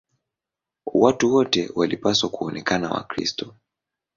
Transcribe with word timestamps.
Watu 0.93 1.33
wote 1.33 1.69
walipaswa 1.75 2.29
kuonekana 2.29 2.89
Wakristo. 2.91 3.53